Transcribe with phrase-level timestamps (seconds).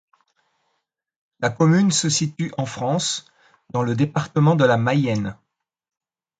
[1.41, 3.31] La commune se situe en France,
[3.69, 5.37] dans le département de la Mayenne.